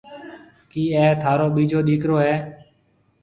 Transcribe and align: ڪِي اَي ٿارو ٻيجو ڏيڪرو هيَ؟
ڪِي 0.71 0.83
اَي 0.95 1.05
ٿارو 1.21 1.47
ٻيجو 1.55 1.79
ڏيڪرو 1.87 2.15
هيَ؟ 2.25 2.35